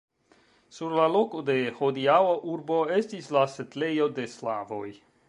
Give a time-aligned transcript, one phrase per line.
[0.77, 4.87] Sur la loko de hodiaŭa urbo estis la setlejo de slavoj.